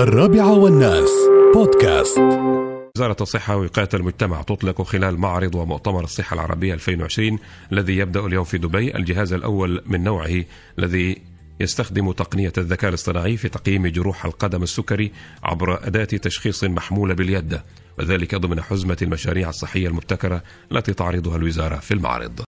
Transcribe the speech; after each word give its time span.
الرابعة 0.00 0.58
والناس. 0.58 1.10
بودكاست. 1.54 2.18
وزارة 2.96 3.16
الصحة 3.20 3.56
ووقاية 3.56 3.88
المجتمع 3.94 4.42
تطلق 4.42 4.82
خلال 4.82 5.18
معرض 5.18 5.54
ومؤتمر 5.54 6.04
الصحة 6.04 6.34
العربية 6.34 6.74
2020 6.74 7.38
الذي 7.72 7.96
يبدأ 7.96 8.20
اليوم 8.26 8.44
في 8.44 8.58
دبي 8.58 8.96
الجهاز 8.96 9.32
الأول 9.32 9.82
من 9.86 10.04
نوعه 10.04 10.44
الذي 10.78 11.22
يستخدم 11.60 12.12
تقنية 12.12 12.52
الذكاء 12.58 12.88
الاصطناعي 12.88 13.36
في 13.36 13.48
تقييم 13.48 13.86
جروح 13.86 14.24
القدم 14.24 14.62
السكري 14.62 15.12
عبر 15.42 15.86
أداة 15.86 16.04
تشخيص 16.04 16.64
محمولة 16.64 17.14
باليد 17.14 17.60
وذلك 17.98 18.34
ضمن 18.34 18.60
حزمة 18.60 18.96
المشاريع 19.02 19.48
الصحية 19.48 19.88
المبتكرة 19.88 20.42
التي 20.72 20.94
تعرضها 20.94 21.36
الوزارة 21.36 21.76
في 21.76 21.94
المعرض. 21.94 22.40